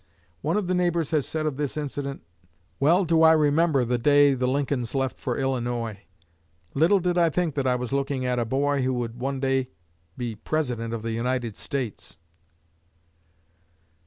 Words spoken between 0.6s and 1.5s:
the neighbors has said